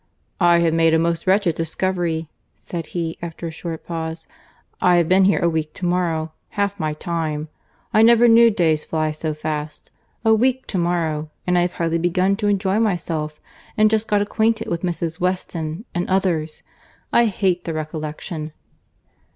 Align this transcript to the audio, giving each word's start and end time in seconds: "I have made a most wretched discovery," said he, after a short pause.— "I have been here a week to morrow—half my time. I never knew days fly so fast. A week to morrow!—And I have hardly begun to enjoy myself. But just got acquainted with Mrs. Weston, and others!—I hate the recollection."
"I 0.39 0.57
have 0.61 0.73
made 0.73 0.95
a 0.95 0.97
most 0.97 1.27
wretched 1.27 1.53
discovery," 1.53 2.27
said 2.55 2.87
he, 2.97 3.19
after 3.21 3.45
a 3.45 3.51
short 3.51 3.85
pause.— 3.85 4.27
"I 4.81 4.95
have 4.95 5.07
been 5.07 5.25
here 5.25 5.37
a 5.37 5.47
week 5.47 5.75
to 5.75 5.85
morrow—half 5.85 6.79
my 6.79 6.95
time. 6.95 7.49
I 7.93 8.01
never 8.01 8.27
knew 8.27 8.49
days 8.49 8.83
fly 8.83 9.11
so 9.11 9.35
fast. 9.35 9.91
A 10.25 10.33
week 10.33 10.65
to 10.69 10.79
morrow!—And 10.79 11.55
I 11.55 11.61
have 11.61 11.73
hardly 11.73 11.99
begun 11.99 12.35
to 12.37 12.47
enjoy 12.47 12.79
myself. 12.79 13.39
But 13.77 13.89
just 13.89 14.07
got 14.07 14.23
acquainted 14.23 14.69
with 14.69 14.81
Mrs. 14.81 15.19
Weston, 15.19 15.85
and 15.93 16.09
others!—I 16.09 17.25
hate 17.25 17.65
the 17.65 17.73
recollection." 17.75 18.53